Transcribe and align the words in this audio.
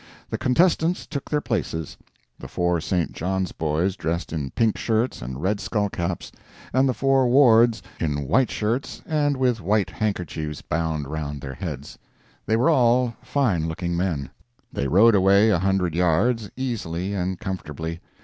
The 0.31 0.37
contestants 0.39 1.05
took 1.05 1.29
their 1.29 1.41
places—the 1.41 2.47
four 2.47 2.81
St. 2.81 3.11
John's 3.11 3.51
boys 3.51 3.95
dressed 3.95 4.33
in 4.33 4.49
pink 4.49 4.75
shirts 4.75 5.21
and 5.21 5.39
red 5.43 5.59
skull 5.59 5.89
caps, 5.91 6.31
and 6.73 6.89
the 6.89 6.93
four 6.95 7.27
Ward's 7.27 7.83
in 7.99 8.27
white 8.27 8.49
shirts 8.49 9.03
and 9.05 9.37
with 9.37 9.61
white 9.61 9.91
handkerchiefs 9.91 10.63
bound 10.63 11.05
round 11.07 11.39
their 11.41 11.53
heads. 11.53 11.99
They 12.47 12.55
were 12.55 12.71
all 12.71 13.15
fine 13.21 13.67
looking 13.67 13.95
men. 13.95 14.31
They 14.73 14.87
rowed 14.87 15.13
away 15.13 15.51
a 15.51 15.59
hundred 15.59 15.93
yards, 15.93 16.49
easily 16.55 17.13
and 17.13 17.39
comfortably. 17.39 18.01